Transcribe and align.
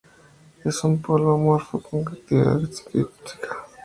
Es 0.65 0.83
un 0.83 0.99
polvo 0.99 1.35
amorfo 1.35 1.79
con 1.79 1.99
actividad 2.07 2.57
citotóxica. 2.65 3.49